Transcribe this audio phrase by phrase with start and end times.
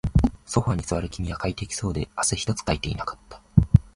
[0.47, 3.39] ソファーに座る君は快適そうで、汗一つかいていなかった